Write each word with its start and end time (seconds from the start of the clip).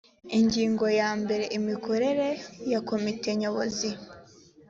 ingingo 0.39 0.85
ya 0.99 1.09
mbere 1.21 1.43
imikorere 1.57 2.27
ya 2.71 2.79
komite 2.89 3.29
nyobozi 3.41 3.89